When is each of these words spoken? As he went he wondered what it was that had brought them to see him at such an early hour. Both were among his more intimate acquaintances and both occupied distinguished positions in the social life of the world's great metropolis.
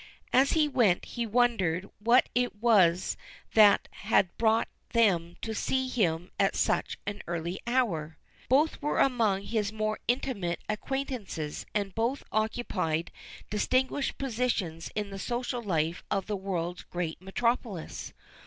As 0.33 0.53
he 0.53 0.67
went 0.67 1.05
he 1.05 1.27
wondered 1.27 1.87
what 1.99 2.27
it 2.33 2.55
was 2.55 3.17
that 3.53 3.87
had 3.91 4.35
brought 4.35 4.67
them 4.93 5.35
to 5.43 5.53
see 5.53 5.87
him 5.87 6.31
at 6.39 6.55
such 6.55 6.97
an 7.05 7.21
early 7.27 7.59
hour. 7.67 8.17
Both 8.49 8.81
were 8.81 8.97
among 8.97 9.43
his 9.43 9.71
more 9.71 9.99
intimate 10.07 10.59
acquaintances 10.67 11.67
and 11.75 11.93
both 11.93 12.23
occupied 12.31 13.11
distinguished 13.51 14.17
positions 14.17 14.89
in 14.95 15.11
the 15.11 15.19
social 15.19 15.61
life 15.61 16.03
of 16.09 16.25
the 16.25 16.35
world's 16.35 16.81
great 16.81 17.21
metropolis. 17.21 18.11